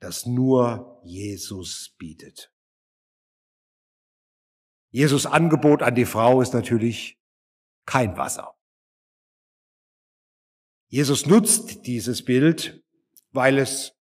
das 0.00 0.26
nur 0.26 1.00
Jesus 1.04 1.94
bietet. 1.98 2.52
Jesus 4.90 5.24
Angebot 5.24 5.82
an 5.82 5.94
die 5.94 6.04
Frau 6.04 6.42
ist 6.42 6.52
natürlich 6.52 7.18
kein 7.86 8.16
Wasser. 8.18 8.54
Jesus 10.88 11.24
nutzt 11.24 11.86
dieses 11.86 12.22
Bild, 12.22 12.84
weil 13.30 13.56
es 13.56 13.96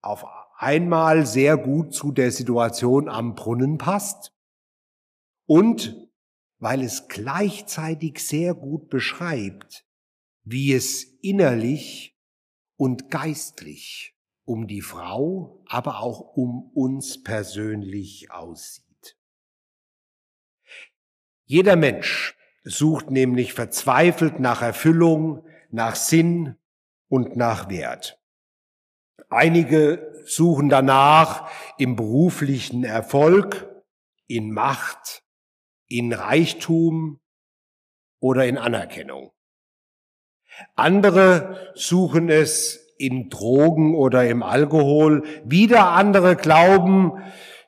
auf 0.00 0.24
einmal 0.56 1.26
sehr 1.26 1.56
gut 1.56 1.94
zu 1.94 2.12
der 2.12 2.30
Situation 2.30 3.08
am 3.08 3.34
Brunnen 3.34 3.78
passt 3.78 4.32
und 5.46 6.08
weil 6.58 6.82
es 6.82 7.08
gleichzeitig 7.08 8.18
sehr 8.18 8.54
gut 8.54 8.88
beschreibt, 8.88 9.86
wie 10.42 10.72
es 10.72 11.04
innerlich 11.22 12.16
und 12.76 13.10
geistlich 13.10 14.16
um 14.44 14.66
die 14.66 14.80
Frau, 14.80 15.62
aber 15.66 16.00
auch 16.00 16.20
um 16.20 16.70
uns 16.74 17.22
persönlich 17.22 18.30
aussieht. 18.30 19.16
Jeder 21.44 21.76
Mensch 21.76 22.36
sucht 22.64 23.10
nämlich 23.10 23.52
verzweifelt 23.52 24.40
nach 24.40 24.62
Erfüllung, 24.62 25.46
nach 25.70 25.96
Sinn 25.96 26.56
und 27.08 27.36
nach 27.36 27.68
Wert. 27.68 28.20
Einige 29.28 30.12
suchen 30.24 30.68
danach 30.68 31.50
im 31.76 31.96
beruflichen 31.96 32.84
Erfolg, 32.84 33.68
in 34.26 34.52
Macht, 34.52 35.22
in 35.86 36.12
Reichtum 36.12 37.20
oder 38.20 38.46
in 38.46 38.58
Anerkennung. 38.58 39.32
Andere 40.74 41.72
suchen 41.74 42.28
es 42.28 42.94
in 42.98 43.28
Drogen 43.28 43.94
oder 43.94 44.28
im 44.28 44.42
Alkohol. 44.42 45.22
Wieder 45.44 45.90
andere 45.92 46.36
glauben, 46.36 47.12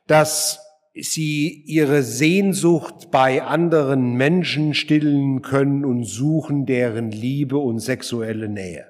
dass 0.07 0.61
sie 0.95 1.63
ihre 1.67 2.03
Sehnsucht 2.03 3.11
bei 3.11 3.43
anderen 3.43 4.15
Menschen 4.15 4.75
stillen 4.75 5.43
können 5.43 5.85
und 5.85 6.05
suchen 6.05 6.67
deren 6.67 7.11
Liebe 7.11 7.59
und 7.59 7.79
sexuelle 7.79 8.49
Nähe. 8.49 8.90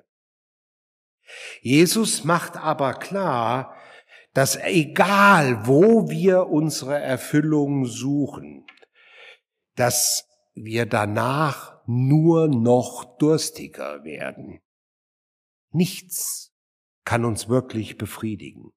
Jesus 1.62 2.24
macht 2.24 2.56
aber 2.56 2.94
klar, 2.94 3.74
dass 4.32 4.56
egal 4.56 5.66
wo 5.66 6.08
wir 6.08 6.48
unsere 6.48 6.98
Erfüllung 6.98 7.84
suchen, 7.86 8.66
dass 9.76 10.26
wir 10.54 10.86
danach 10.86 11.80
nur 11.86 12.48
noch 12.48 13.16
durstiger 13.18 14.04
werden. 14.04 14.60
Nichts 15.72 16.52
kann 17.04 17.24
uns 17.24 17.48
wirklich 17.48 17.96
befriedigen. 17.96 18.70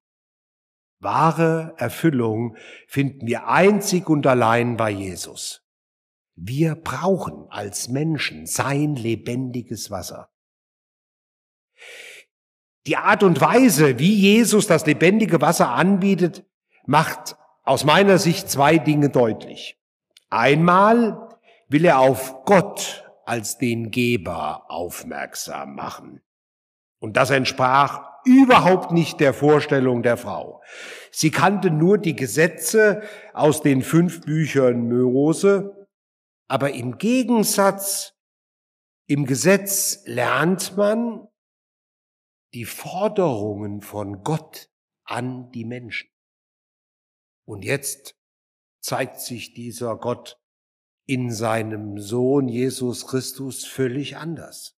Wahre 0.98 1.74
Erfüllung 1.76 2.56
finden 2.88 3.26
wir 3.26 3.48
einzig 3.48 4.08
und 4.08 4.26
allein 4.26 4.76
bei 4.76 4.90
Jesus. 4.90 5.62
Wir 6.34 6.74
brauchen 6.74 7.46
als 7.50 7.88
Menschen 7.88 8.46
sein 8.46 8.96
lebendiges 8.96 9.90
Wasser. 9.90 10.30
Die 12.86 12.96
Art 12.96 13.22
und 13.22 13.40
Weise, 13.40 13.98
wie 13.98 14.14
Jesus 14.14 14.66
das 14.66 14.84
lebendige 14.84 15.40
Wasser 15.40 15.70
anbietet, 15.70 16.44
macht 16.86 17.36
aus 17.62 17.84
meiner 17.84 18.18
Sicht 18.18 18.50
zwei 18.50 18.76
Dinge 18.78 19.08
deutlich. 19.08 19.78
Einmal 20.28 21.28
will 21.68 21.84
er 21.84 21.98
auf 21.98 22.44
Gott 22.44 23.10
als 23.24 23.56
den 23.56 23.90
Geber 23.90 24.64
aufmerksam 24.68 25.74
machen. 25.74 26.20
Und 26.98 27.16
das 27.16 27.30
entsprach 27.30 28.02
überhaupt 28.24 28.90
nicht 28.90 29.20
der 29.20 29.32
Vorstellung 29.32 30.02
der 30.02 30.16
Frau. 30.16 30.62
Sie 31.10 31.30
kannte 31.30 31.70
nur 31.70 31.98
die 31.98 32.16
Gesetze 32.16 33.02
aus 33.32 33.62
den 33.62 33.82
fünf 33.82 34.22
Büchern 34.22 34.88
Mose, 34.88 35.88
aber 36.48 36.72
im 36.72 36.98
Gegensatz 36.98 38.14
im 39.06 39.26
Gesetz 39.26 40.02
lernt 40.06 40.76
man, 40.76 41.28
die 42.54 42.64
Forderungen 42.64 43.80
von 43.82 44.22
Gott 44.22 44.70
an 45.04 45.50
die 45.50 45.64
Menschen. 45.64 46.08
Und 47.46 47.64
jetzt 47.64 48.16
zeigt 48.80 49.20
sich 49.20 49.54
dieser 49.54 49.96
Gott 49.96 50.40
in 51.06 51.30
seinem 51.30 51.98
Sohn 51.98 52.48
Jesus 52.48 53.06
Christus 53.06 53.66
völlig 53.66 54.16
anders 54.16 54.78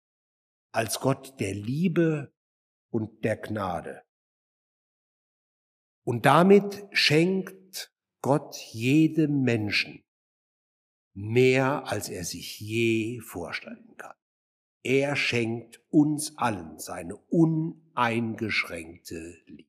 als 0.71 0.99
Gott 0.99 1.39
der 1.39 1.53
Liebe 1.53 2.33
und 2.89 3.23
der 3.23 3.37
Gnade. 3.37 4.03
Und 6.03 6.25
damit 6.25 6.87
schenkt 6.91 7.93
Gott 8.21 8.55
jedem 8.73 9.43
Menschen 9.43 10.03
mehr, 11.13 11.87
als 11.87 12.09
er 12.09 12.25
sich 12.25 12.59
je 12.59 13.19
vorstellen 13.21 13.95
kann. 13.97 14.15
Er 14.85 15.15
schenkt 15.15 15.81
uns 15.89 16.37
allen 16.37 16.77
seine 16.77 17.17
uneingeschränkte 17.17 19.35
Liebe. 19.47 19.67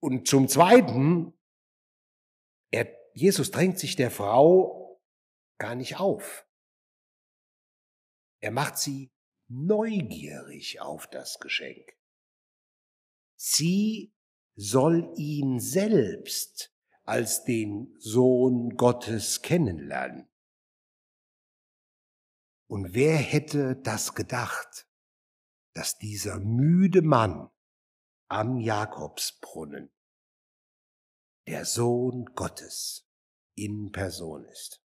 Und 0.00 0.26
zum 0.26 0.48
Zweiten, 0.48 1.34
er, 2.70 2.88
Jesus 3.12 3.50
drängt 3.50 3.78
sich 3.78 3.96
der 3.96 4.10
Frau 4.10 5.02
gar 5.58 5.74
nicht 5.74 6.00
auf. 6.00 6.48
Er 8.40 8.50
macht 8.50 8.78
sie 8.78 9.12
neugierig 9.48 10.80
auf 10.80 11.06
das 11.08 11.38
Geschenk. 11.38 11.92
Sie 13.36 14.14
soll 14.56 15.12
ihn 15.18 15.60
selbst 15.60 16.74
als 17.02 17.44
den 17.44 17.94
Sohn 17.98 18.78
Gottes 18.78 19.42
kennenlernen. 19.42 20.30
Und 22.66 22.94
wer 22.94 23.16
hätte 23.16 23.76
das 23.76 24.14
gedacht, 24.14 24.88
dass 25.74 25.98
dieser 25.98 26.38
müde 26.38 27.02
Mann 27.02 27.50
am 28.28 28.58
Jakobsbrunnen 28.58 29.92
der 31.46 31.64
Sohn 31.64 32.24
Gottes 32.34 33.06
in 33.54 33.92
Person 33.92 34.44
ist. 34.46 34.82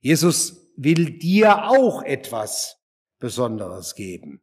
Jesus 0.00 0.72
will 0.76 1.18
dir 1.18 1.64
auch 1.64 2.02
etwas 2.02 2.82
Besonderes 3.18 3.94
geben. 3.94 4.42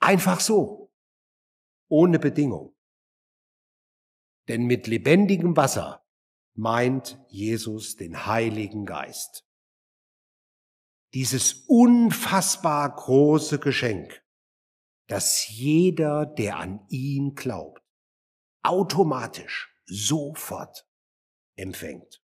Einfach 0.00 0.40
so, 0.40 0.92
ohne 1.88 2.18
Bedingung. 2.18 2.76
Denn 4.48 4.64
mit 4.66 4.86
lebendigem 4.86 5.56
Wasser 5.56 6.04
meint 6.54 7.18
Jesus 7.28 7.96
den 7.96 8.26
Heiligen 8.26 8.86
Geist. 8.86 9.46
Dieses 11.12 11.64
unfassbar 11.66 12.94
große 12.94 13.58
Geschenk, 13.58 14.22
das 15.08 15.48
jeder, 15.48 16.24
der 16.24 16.58
an 16.58 16.86
ihn 16.88 17.34
glaubt, 17.34 17.82
automatisch 18.62 19.74
sofort 19.86 20.86
empfängt. 21.56 22.22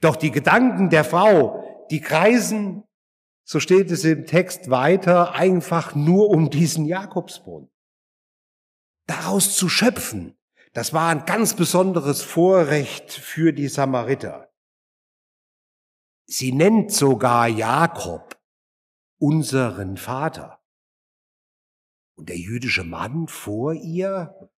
Doch 0.00 0.16
die 0.16 0.30
Gedanken 0.30 0.90
der 0.90 1.04
Frau, 1.04 1.86
die 1.90 2.00
kreisen, 2.00 2.84
so 3.44 3.58
steht 3.58 3.90
es 3.90 4.04
im 4.04 4.26
Text 4.26 4.70
weiter, 4.70 5.32
einfach 5.32 5.94
nur 5.94 6.28
um 6.28 6.50
diesen 6.50 6.84
Jakobsbrunnen. 6.84 7.70
Daraus 9.06 9.56
zu 9.56 9.68
schöpfen, 9.68 10.36
das 10.72 10.92
war 10.92 11.10
ein 11.10 11.24
ganz 11.26 11.54
besonderes 11.54 12.22
Vorrecht 12.22 13.12
für 13.12 13.52
die 13.52 13.68
Samariter. 13.68 14.51
Sie 16.34 16.50
nennt 16.52 16.90
sogar 16.90 17.46
Jakob 17.46 18.40
unseren 19.18 19.98
Vater. 19.98 20.64
Und 22.16 22.30
der 22.30 22.38
jüdische 22.38 22.84
Mann 22.84 23.28
vor 23.28 23.74
ihr, 23.74 24.50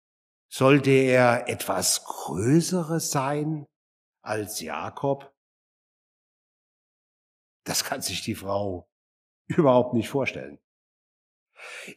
sollte 0.50 0.90
er 0.90 1.48
etwas 1.48 2.04
Größeres 2.04 3.10
sein 3.10 3.66
als 4.20 4.60
Jakob? 4.60 5.34
Das 7.64 7.84
kann 7.84 8.02
sich 8.02 8.20
die 8.20 8.34
Frau 8.34 8.86
überhaupt 9.46 9.94
nicht 9.94 10.10
vorstellen. 10.10 10.58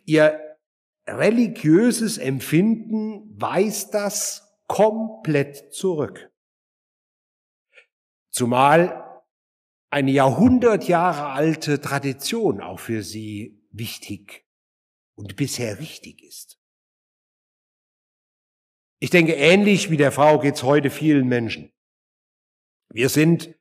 Ihr 0.05 0.57
religiöses 1.05 2.17
Empfinden 2.17 3.29
weist 3.37 3.93
das 3.93 4.57
komplett 4.67 5.73
zurück. 5.73 6.31
Zumal 8.29 9.04
eine 9.95 10.11
Jahrhundert 10.11 10.89
Jahre 10.89 11.27
alte 11.27 11.79
Tradition 11.79 12.59
auch 12.59 12.81
für 12.81 13.01
sie 13.01 13.63
wichtig 13.71 14.45
und 15.15 15.37
bisher 15.37 15.79
richtig 15.79 16.21
ist. 16.21 16.59
Ich 18.99 19.09
denke, 19.09 19.35
ähnlich 19.35 19.89
wie 19.89 19.95
der 19.95 20.11
Frau 20.11 20.39
geht's 20.39 20.63
heute 20.63 20.89
vielen 20.89 21.29
Menschen. 21.29 21.71
Wir 22.89 23.07
sind 23.07 23.55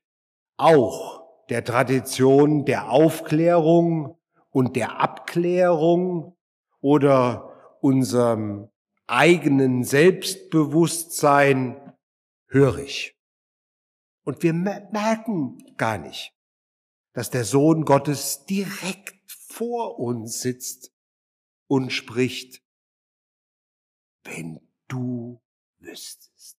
auch 0.56 1.22
der 1.50 1.62
Tradition 1.62 2.64
der 2.64 2.90
Aufklärung 2.90 4.18
und 4.50 4.74
der 4.74 5.00
Abklärung 5.00 6.36
oder 6.80 7.78
unserem 7.80 8.70
eigenen 9.06 9.84
Selbstbewusstsein 9.84 11.94
hörig. 12.48 13.13
Und 14.24 14.42
wir 14.42 14.52
merken 14.52 15.76
gar 15.76 15.98
nicht, 15.98 16.34
dass 17.12 17.30
der 17.30 17.44
Sohn 17.44 17.84
Gottes 17.84 18.44
direkt 18.46 19.30
vor 19.30 19.98
uns 19.98 20.40
sitzt 20.40 20.92
und 21.66 21.90
spricht, 21.90 22.62
wenn 24.24 24.60
du 24.88 25.40
wüsstest. 25.78 26.58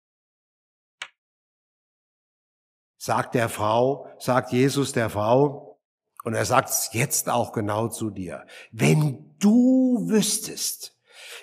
Sagt 2.99 3.35
der 3.35 3.49
Frau, 3.49 4.09
sagt 4.19 4.53
Jesus 4.53 4.93
der 4.93 5.11
Frau, 5.11 5.81
und 6.25 6.35
er 6.35 6.47
sagt 6.47 6.71
es 6.71 6.91
jetzt 6.93 7.29
auch 7.29 7.53
genau 7.53 7.89
zu 7.89 8.11
dir, 8.11 8.47
wenn 8.73 9.37
du 9.39 10.09
wüsstest, 10.09 10.99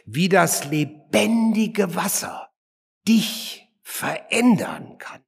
wie 0.05 0.27
das 0.27 0.65
lebendige 0.65 1.95
Wasser 1.95 2.51
dich 3.07 3.69
verändern 3.83 4.97
kann, 4.97 5.23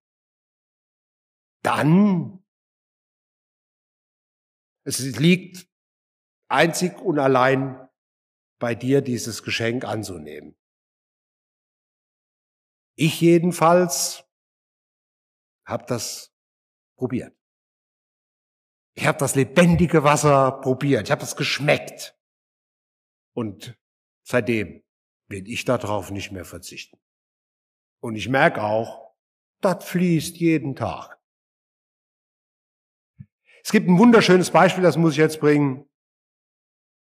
dann, 1.63 2.43
es 4.85 4.99
liegt 4.99 5.67
einzig 6.49 6.99
und 6.99 7.19
allein 7.19 7.89
bei 8.59 8.75
dir 8.75 9.01
dieses 9.01 9.43
Geschenk 9.43 9.85
anzunehmen. 9.85 10.55
Ich 12.95 13.19
jedenfalls 13.21 14.25
habe 15.65 15.85
das 15.87 16.33
probiert. 16.97 17.35
Ich 18.95 19.07
habe 19.07 19.17
das 19.17 19.35
lebendige 19.35 20.03
Wasser 20.03 20.51
probiert. 20.61 21.07
Ich 21.07 21.11
habe 21.11 21.21
das 21.21 21.35
geschmeckt. 21.35 22.15
Und 23.35 23.77
seitdem 24.23 24.83
will 25.27 25.47
ich 25.47 25.65
darauf 25.65 26.11
nicht 26.11 26.31
mehr 26.31 26.45
verzichten. 26.45 26.99
Und 27.99 28.15
ich 28.15 28.29
merke 28.29 28.61
auch, 28.61 29.15
das 29.61 29.83
fließt 29.85 30.37
jeden 30.37 30.75
Tag. 30.75 31.19
Es 33.63 33.71
gibt 33.71 33.87
ein 33.87 33.97
wunderschönes 33.97 34.51
Beispiel, 34.51 34.83
das 34.83 34.97
muss 34.97 35.13
ich 35.13 35.19
jetzt 35.19 35.39
bringen. 35.39 35.89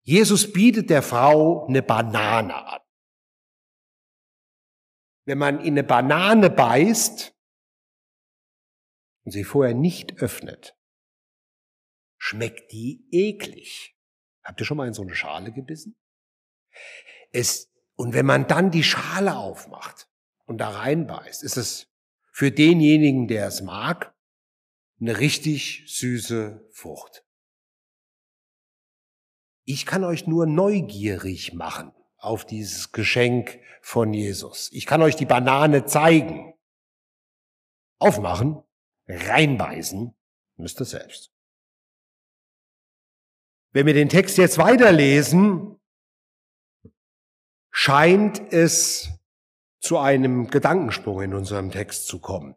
Jesus 0.04 0.52
bietet 0.52 0.90
der 0.90 1.02
Frau 1.02 1.66
eine 1.68 1.82
Banane 1.82 2.54
an. 2.54 2.82
Wenn 5.26 5.38
man 5.38 5.60
in 5.60 5.74
eine 5.74 5.86
Banane 5.86 6.50
beißt 6.50 7.34
und 9.24 9.32
sie 9.32 9.46
vorher 9.46 9.74
nicht 9.74 10.22
öffnet, 10.22 10.78
schmeckt 12.18 12.74
die 12.74 13.08
eklig. 13.12 13.96
Habt 14.44 14.60
ihr 14.60 14.66
schon 14.66 14.76
mal 14.76 14.88
in 14.88 14.94
so 14.94 15.02
eine 15.02 15.16
Schale 15.16 15.54
gebissen? 15.54 15.96
Es, 17.32 17.72
und 17.96 18.14
wenn 18.14 18.26
man 18.26 18.48
dann 18.48 18.70
die 18.70 18.84
Schale 18.84 19.38
aufmacht 19.38 20.10
und 20.46 20.58
da 20.58 20.72
reinbeißt, 20.72 21.42
ist 21.44 21.56
es 21.56 21.90
für 22.34 22.52
denjenigen, 22.52 23.30
der 23.30 23.48
es 23.48 23.62
mag, 23.62 24.13
eine 25.04 25.20
richtig 25.20 25.84
süße 25.88 26.66
Frucht. 26.72 27.26
Ich 29.66 29.86
kann 29.86 30.06
euch 30.06 30.28
nur 30.28 30.46
neugierig 30.46 31.54
machen 31.54 31.94
auf 32.18 32.46
dieses 32.46 32.94
Geschenk 32.94 33.60
von 33.82 34.14
Jesus. 34.14 34.70
Ich 34.72 34.86
kann 34.86 35.02
euch 35.02 35.18
die 35.18 35.26
Banane 35.26 35.86
zeigen. 35.86 36.54
Aufmachen, 38.00 38.64
reinbeißen, 39.08 40.16
müsst 40.56 40.80
ihr 40.80 40.86
selbst. 40.86 41.34
Wenn 43.72 43.86
wir 43.86 43.94
den 43.94 44.10
Text 44.10 44.38
jetzt 44.38 44.58
weiterlesen, 44.58 45.82
scheint 47.72 48.40
es 48.54 49.10
zu 49.82 49.98
einem 49.98 50.48
Gedankensprung 50.48 51.24
in 51.24 51.34
unserem 51.34 51.72
Text 51.72 52.08
zu 52.08 52.20
kommen. 52.20 52.56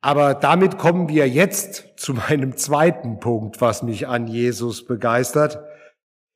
Aber 0.00 0.34
damit 0.34 0.78
kommen 0.78 1.08
wir 1.08 1.28
jetzt 1.28 1.94
zu 1.96 2.14
meinem 2.14 2.56
zweiten 2.56 3.18
Punkt, 3.18 3.60
was 3.60 3.82
mich 3.82 4.06
an 4.06 4.28
Jesus 4.28 4.84
begeistert. 4.84 5.58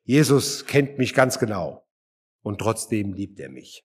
Jesus 0.05 0.67
kennt 0.67 0.99
mich 0.99 1.15
ganz 1.15 1.39
genau 1.39 1.87
und 2.43 2.59
trotzdem 2.59 3.13
liebt 3.13 3.39
er 3.39 3.51
mich. 3.51 3.85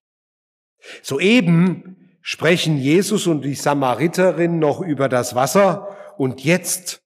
Soeben 1.02 2.18
sprechen 2.22 2.78
Jesus 2.78 3.28
und 3.28 3.44
die 3.44 3.56
Samariterin 3.56 4.60
noch 4.60 4.82
über 4.82 5.10
das 5.10 5.36
Wasser 5.36 5.96
und 6.18 6.44
jetzt 6.44 7.04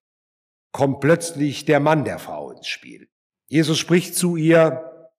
kommt 0.72 1.02
plötzlich 1.02 1.66
der 1.66 1.80
Mann 1.80 2.06
der 2.06 2.20
Frau 2.20 2.52
ins 2.52 2.68
Spiel. 2.68 3.10
Jesus 3.48 3.78
spricht 3.78 4.16
zu 4.16 4.38
ihr, 4.38 5.12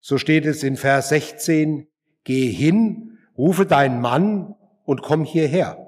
so 0.00 0.18
steht 0.18 0.44
es 0.44 0.62
in 0.62 0.76
Vers 0.76 1.10
16, 1.10 1.88
geh 2.24 2.50
hin, 2.50 3.18
rufe 3.36 3.66
deinen 3.66 4.00
Mann 4.00 4.54
und 4.84 5.02
komm 5.02 5.24
hierher. 5.24 5.87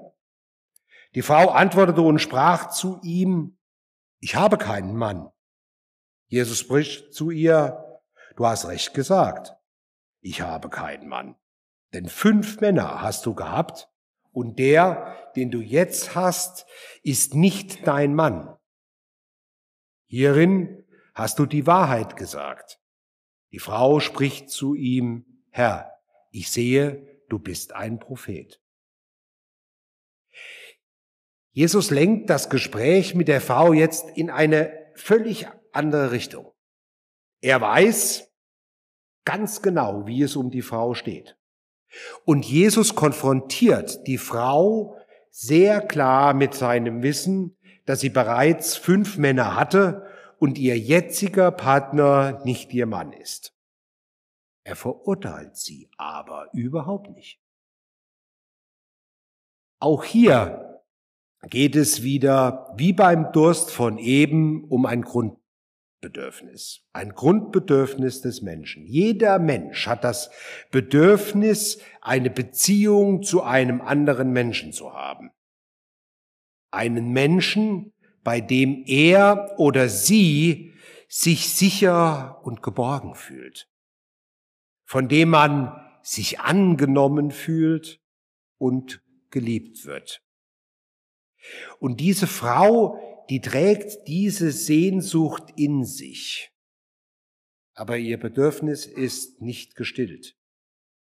Die 1.13 1.21
Frau 1.21 1.49
antwortete 1.49 2.01
und 2.01 2.19
sprach 2.19 2.69
zu 2.69 2.99
ihm, 3.03 3.57
ich 4.19 4.35
habe 4.35 4.57
keinen 4.57 4.95
Mann. 4.95 5.29
Jesus 6.27 6.59
spricht 6.59 7.13
zu 7.13 7.31
ihr, 7.31 8.01
du 8.37 8.45
hast 8.45 8.67
recht 8.67 8.93
gesagt, 8.93 9.53
ich 10.21 10.41
habe 10.41 10.69
keinen 10.69 11.07
Mann. 11.07 11.35
Denn 11.93 12.07
fünf 12.07 12.61
Männer 12.61 13.01
hast 13.01 13.25
du 13.25 13.35
gehabt 13.35 13.89
und 14.31 14.59
der, 14.59 15.17
den 15.35 15.51
du 15.51 15.59
jetzt 15.59 16.15
hast, 16.15 16.65
ist 17.03 17.35
nicht 17.35 17.85
dein 17.85 18.15
Mann. 18.15 18.55
Hierin 20.05 20.85
hast 21.13 21.39
du 21.39 21.45
die 21.45 21.67
Wahrheit 21.67 22.15
gesagt. 22.15 22.79
Die 23.51 23.59
Frau 23.59 23.99
spricht 23.99 24.49
zu 24.49 24.75
ihm, 24.75 25.25
Herr, 25.49 25.91
ich 26.29 26.49
sehe, 26.49 27.25
du 27.27 27.39
bist 27.39 27.73
ein 27.73 27.99
Prophet. 27.99 28.60
Jesus 31.53 31.89
lenkt 31.89 32.29
das 32.29 32.49
Gespräch 32.49 33.13
mit 33.13 33.27
der 33.27 33.41
Frau 33.41 33.73
jetzt 33.73 34.05
in 34.15 34.29
eine 34.29 34.71
völlig 34.95 35.47
andere 35.73 36.11
Richtung. 36.11 36.51
Er 37.41 37.59
weiß 37.59 38.31
ganz 39.25 39.61
genau, 39.61 40.05
wie 40.07 40.21
es 40.23 40.35
um 40.35 40.49
die 40.49 40.61
Frau 40.61 40.93
steht. 40.93 41.37
Und 42.23 42.45
Jesus 42.45 42.95
konfrontiert 42.95 44.07
die 44.07 44.17
Frau 44.17 44.97
sehr 45.29 45.81
klar 45.81 46.33
mit 46.33 46.53
seinem 46.53 47.03
Wissen, 47.03 47.57
dass 47.85 47.99
sie 47.99 48.09
bereits 48.09 48.77
fünf 48.77 49.17
Männer 49.17 49.55
hatte 49.55 50.07
und 50.39 50.57
ihr 50.57 50.77
jetziger 50.77 51.51
Partner 51.51 52.41
nicht 52.45 52.73
ihr 52.73 52.85
Mann 52.85 53.11
ist. 53.11 53.53
Er 54.63 54.75
verurteilt 54.75 55.57
sie 55.57 55.89
aber 55.97 56.49
überhaupt 56.53 57.09
nicht. 57.09 57.41
Auch 59.79 60.03
hier 60.03 60.70
geht 61.49 61.75
es 61.75 62.03
wieder 62.03 62.73
wie 62.77 62.93
beim 62.93 63.31
Durst 63.31 63.71
von 63.71 63.97
eben 63.97 64.63
um 64.65 64.85
ein 64.85 65.01
Grundbedürfnis, 65.01 66.81
ein 66.93 67.13
Grundbedürfnis 67.13 68.21
des 68.21 68.41
Menschen. 68.41 68.85
Jeder 68.85 69.39
Mensch 69.39 69.87
hat 69.87 70.03
das 70.03 70.29
Bedürfnis, 70.71 71.79
eine 72.01 72.29
Beziehung 72.29 73.23
zu 73.23 73.41
einem 73.43 73.81
anderen 73.81 74.31
Menschen 74.31 74.71
zu 74.73 74.93
haben. 74.93 75.31
Einen 76.69 77.11
Menschen, 77.11 77.93
bei 78.23 78.39
dem 78.39 78.83
er 78.85 79.55
oder 79.57 79.89
sie 79.89 80.73
sich 81.07 81.49
sicher 81.49 82.39
und 82.43 82.61
geborgen 82.61 83.15
fühlt 83.15 83.67
von 84.91 85.07
dem 85.07 85.29
man 85.29 85.71
sich 86.03 86.41
angenommen 86.41 87.31
fühlt 87.31 88.01
und 88.57 89.01
geliebt 89.29 89.85
wird. 89.85 90.21
Und 91.79 91.99
diese 91.99 92.27
Frau, 92.27 93.25
die 93.29 93.41
trägt 93.41 94.07
diese 94.07 94.51
Sehnsucht 94.51 95.43
in 95.55 95.83
sich. 95.83 96.51
Aber 97.73 97.97
ihr 97.97 98.19
Bedürfnis 98.19 98.85
ist 98.85 99.41
nicht 99.41 99.75
gestillt. 99.75 100.35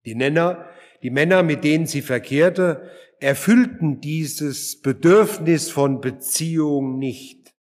Die 0.05 0.15
Männer, 0.15 0.69
die 1.03 1.09
Männer, 1.09 1.43
mit 1.43 1.63
denen 1.63 1.85
sie 1.85 2.01
verkehrte, 2.01 2.89
erfüllten 3.19 4.01
dieses 4.01 4.81
Bedürfnis 4.81 5.69
von 5.69 6.01
Beziehung 6.01 6.97
nicht. 6.97 7.53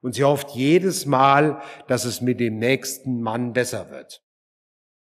Und 0.00 0.14
sie 0.14 0.24
hofft 0.24 0.50
jedes 0.50 1.06
Mal, 1.06 1.62
dass 1.86 2.04
es 2.04 2.20
mit 2.20 2.40
dem 2.40 2.58
nächsten 2.58 3.20
Mann 3.20 3.52
besser 3.52 3.90
wird. 3.90 4.22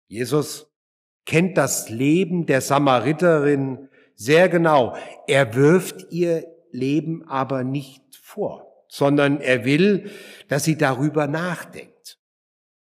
Jesus 0.07 0.73
kennt 1.25 1.57
das 1.57 1.89
Leben 1.89 2.45
der 2.45 2.61
Samariterin 2.61 3.89
sehr 4.15 4.49
genau. 4.49 4.95
Er 5.27 5.55
wirft 5.55 6.11
ihr 6.11 6.45
Leben 6.77 7.27
aber 7.27 7.63
nicht 7.63 8.03
vor, 8.15 8.85
sondern 8.87 9.41
er 9.41 9.65
will, 9.65 10.11
dass 10.47 10.63
sie 10.63 10.77
darüber 10.77 11.27
nachdenkt. 11.27 12.19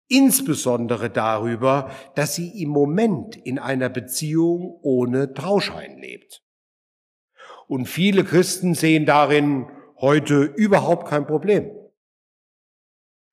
Insbesondere 0.08 1.08
darüber, 1.08 1.90
dass 2.14 2.34
sie 2.34 2.62
im 2.62 2.70
Moment 2.70 3.36
in 3.36 3.58
einer 3.58 3.88
Beziehung 3.88 4.78
ohne 4.82 5.34
Trauschein 5.34 5.98
lebt. 5.98 6.42
Und 7.68 7.86
viele 7.86 8.24
Christen 8.24 8.74
sehen 8.74 9.06
darin 9.06 9.70
heute 9.96 10.42
überhaupt 10.42 11.08
kein 11.08 11.26
Problem. 11.26 11.70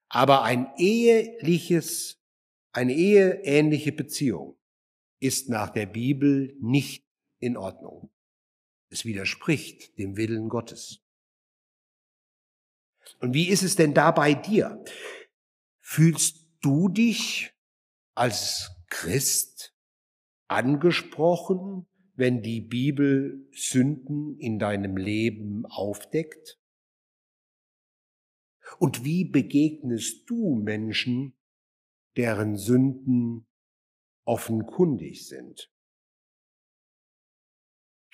Aber 0.10 0.44
ein 0.44 0.68
eheliches 0.78 2.18
eine 2.78 2.94
eheähnliche 2.94 3.92
Beziehung 3.92 4.56
ist 5.20 5.50
nach 5.50 5.72
der 5.72 5.88
Bibel 5.88 6.56
nicht 6.62 7.04
in 7.40 7.58
Ordnung. 7.58 8.12
Es 8.90 9.06
widerspricht 9.06 9.98
dem 9.98 10.18
Willen 10.18 10.50
Gottes. 10.50 11.04
Und 13.20 13.34
wie 13.34 13.50
ist 13.50 13.64
es 13.64 13.76
denn 13.76 13.94
da 13.94 14.12
bei 14.12 14.34
dir? 14.34 14.84
Fühlst 15.80 16.48
du 16.62 16.90
dich 16.90 17.54
als 18.16 18.72
Christ 18.90 19.76
angesprochen, 20.48 21.88
wenn 22.16 22.42
die 22.42 22.62
Bibel 22.62 23.48
Sünden 23.52 24.38
in 24.40 24.60
deinem 24.60 24.98
Leben 24.98 25.66
aufdeckt? 25.66 26.60
Und 28.80 29.06
wie 29.06 29.24
begegnest 29.24 30.30
du 30.30 30.56
Menschen, 30.56 31.34
deren 32.18 32.58
Sünden 32.58 33.46
offenkundig 34.28 35.28
sind. 35.28 35.72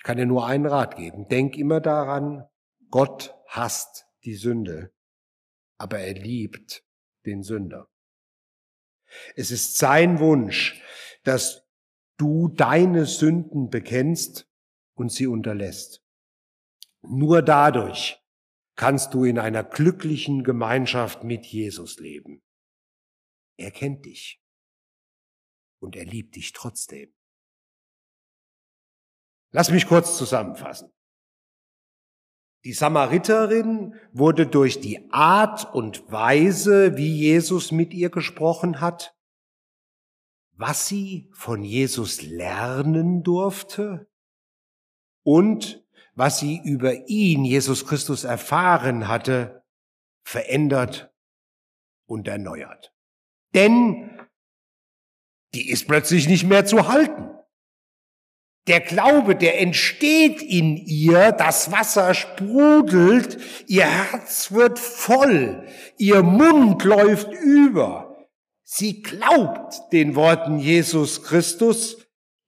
Ich 0.04 0.06
kann 0.06 0.18
dir 0.18 0.26
nur 0.26 0.46
einen 0.46 0.66
Rat 0.66 0.96
geben. 0.96 1.28
Denk 1.28 1.56
immer 1.56 1.80
daran, 1.80 2.46
Gott 2.90 3.34
hasst 3.46 4.04
die 4.24 4.34
Sünde, 4.34 4.92
aber 5.78 5.98
er 5.98 6.12
liebt 6.12 6.84
den 7.24 7.42
Sünder. 7.42 7.88
Es 9.34 9.50
ist 9.50 9.78
sein 9.78 10.18
Wunsch, 10.20 10.82
dass 11.22 11.66
du 12.18 12.48
deine 12.48 13.06
Sünden 13.06 13.70
bekennst 13.70 14.46
und 14.92 15.10
sie 15.10 15.26
unterlässt. 15.26 16.04
Nur 17.00 17.40
dadurch 17.40 18.22
kannst 18.76 19.14
du 19.14 19.24
in 19.24 19.38
einer 19.38 19.64
glücklichen 19.64 20.44
Gemeinschaft 20.44 21.24
mit 21.24 21.46
Jesus 21.46 21.98
leben. 21.98 22.42
Er 23.56 23.70
kennt 23.70 24.04
dich. 24.04 24.38
Und 25.78 25.96
er 25.96 26.04
liebt 26.04 26.36
dich 26.36 26.52
trotzdem. 26.52 27.13
Lass 29.54 29.70
mich 29.70 29.86
kurz 29.86 30.18
zusammenfassen. 30.18 30.92
Die 32.64 32.72
Samariterin 32.72 33.94
wurde 34.12 34.48
durch 34.48 34.80
die 34.80 35.08
Art 35.12 35.72
und 35.72 36.10
Weise, 36.10 36.96
wie 36.96 37.16
Jesus 37.16 37.70
mit 37.70 37.94
ihr 37.94 38.10
gesprochen 38.10 38.80
hat, 38.80 39.16
was 40.54 40.88
sie 40.88 41.30
von 41.32 41.62
Jesus 41.62 42.22
lernen 42.22 43.22
durfte 43.22 44.10
und 45.22 45.86
was 46.16 46.40
sie 46.40 46.60
über 46.64 47.06
ihn, 47.06 47.44
Jesus 47.44 47.86
Christus, 47.86 48.24
erfahren 48.24 49.06
hatte, 49.06 49.62
verändert 50.24 51.14
und 52.06 52.26
erneuert. 52.26 52.92
Denn 53.54 54.20
die 55.54 55.70
ist 55.70 55.86
plötzlich 55.86 56.26
nicht 56.26 56.42
mehr 56.42 56.66
zu 56.66 56.88
halten. 56.88 57.30
Der 58.66 58.80
Glaube, 58.80 59.36
der 59.36 59.60
entsteht 59.60 60.40
in 60.40 60.76
ihr, 60.76 61.32
das 61.32 61.70
Wasser 61.70 62.14
sprudelt, 62.14 63.36
ihr 63.66 63.84
Herz 63.84 64.52
wird 64.52 64.78
voll, 64.78 65.66
ihr 65.98 66.22
Mund 66.22 66.82
läuft 66.84 67.30
über. 67.32 68.26
Sie 68.62 69.02
glaubt 69.02 69.92
den 69.92 70.16
Worten 70.16 70.58
Jesus 70.58 71.22
Christus, 71.22 71.98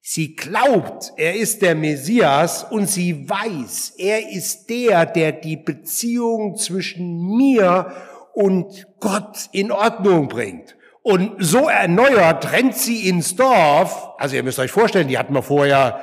sie 0.01 0.35
glaubt, 0.35 1.13
er 1.19 1.37
ist 1.37 1.61
der 1.61 1.75
Messias 1.75 2.65
und 2.65 2.89
sie 2.89 3.29
weiß, 3.29 3.95
er 3.99 4.31
ist 4.31 4.71
der, 4.71 5.05
der 5.05 5.33
die 5.33 5.59
Beziehung 5.59 6.57
zwischen 6.57 7.37
mir 7.37 7.93
und 8.33 8.87
Gott 9.01 9.51
in 9.53 9.71
Ordnung 9.71 10.29
bringt. 10.29 10.76
Und 11.07 11.37
so 11.39 11.69
erneuert 11.69 12.51
rennt 12.51 12.75
sie 12.75 13.09
ins 13.09 13.37
Dorf. 13.37 14.11
Also 14.19 14.35
ihr 14.35 14.43
müsst 14.43 14.59
euch 14.59 14.73
vorstellen, 14.73 15.07
die 15.07 15.17
hatten 15.17 15.35
wir 15.35 15.43
vorher 15.43 16.01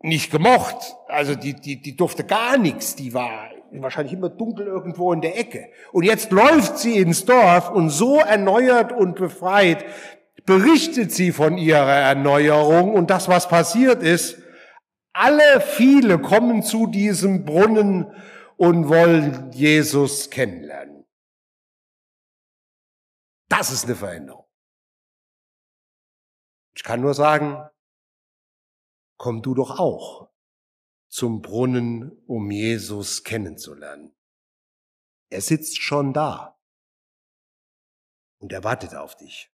nicht 0.00 0.30
gemocht. 0.30 0.96
Also 1.08 1.34
die, 1.34 1.52
die, 1.52 1.82
die 1.82 1.94
durfte 1.94 2.24
gar 2.24 2.56
nichts. 2.56 2.96
Die 2.96 3.12
war 3.12 3.50
wahrscheinlich 3.72 4.14
immer 4.14 4.30
dunkel 4.30 4.66
irgendwo 4.66 5.12
in 5.12 5.20
der 5.20 5.38
Ecke. 5.38 5.68
Und 5.92 6.04
jetzt 6.04 6.32
läuft 6.32 6.78
sie 6.78 6.96
ins 6.96 7.26
Dorf 7.26 7.68
und 7.68 7.90
so 7.90 8.16
erneuert 8.16 8.92
und 8.92 9.16
befreit 9.16 9.84
berichtet 10.46 11.12
sie 11.12 11.30
von 11.30 11.58
ihrer 11.58 11.96
Erneuerung 11.96 12.94
und 12.94 13.10
das, 13.10 13.28
was 13.28 13.46
passiert 13.46 14.02
ist. 14.02 14.38
Alle 15.12 15.60
viele 15.60 16.18
kommen 16.18 16.62
zu 16.62 16.86
diesem 16.86 17.44
Brunnen 17.44 18.06
und 18.56 18.88
wollen 18.88 19.50
Jesus 19.52 20.30
kennenlernen. 20.30 20.95
Das 23.48 23.70
ist 23.70 23.84
eine 23.84 23.96
Veränderung. 23.96 24.46
Ich 26.74 26.82
kann 26.82 27.00
nur 27.00 27.14
sagen, 27.14 27.68
komm 29.18 29.42
du 29.42 29.54
doch 29.54 29.78
auch 29.78 30.30
zum 31.08 31.40
Brunnen, 31.40 32.22
um 32.26 32.50
Jesus 32.50 33.24
kennenzulernen. 33.24 34.14
Er 35.30 35.40
sitzt 35.40 35.80
schon 35.80 36.12
da 36.12 36.58
und 38.38 38.52
er 38.52 38.64
wartet 38.64 38.94
auf 38.94 39.16
dich. 39.16 39.50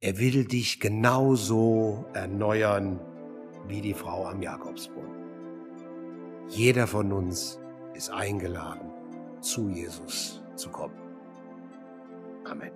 Er 0.00 0.18
will 0.18 0.46
dich 0.46 0.80
genauso 0.80 2.04
erneuern 2.12 3.00
wie 3.66 3.80
die 3.80 3.94
Frau 3.94 4.26
am 4.26 4.42
Jakobsbrunnen. 4.42 6.48
Jeder 6.48 6.86
von 6.86 7.12
uns 7.12 7.58
ist 7.94 8.10
eingeladen, 8.10 8.92
zu 9.40 9.68
Jesus 9.68 10.42
zu 10.54 10.70
kommen. 10.70 11.05
Amen. 12.46 12.70